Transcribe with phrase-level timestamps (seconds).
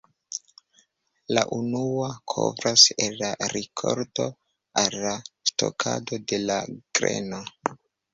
[1.37, 4.25] La unua kovras el la rikolto
[4.85, 5.11] al la
[5.51, 6.57] stokado de la
[7.01, 7.43] greno.